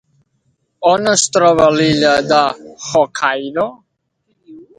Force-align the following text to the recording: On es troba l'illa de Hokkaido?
On 0.91 1.11
es 1.11 1.25
troba 1.37 1.67
l'illa 1.75 2.15
de 2.33 2.41
Hokkaido? 2.87 3.69